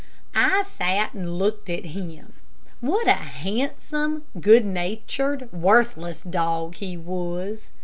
[0.33, 2.33] I sat and looked at him.
[2.79, 7.69] What a handsome, good natured, worthless dog he was.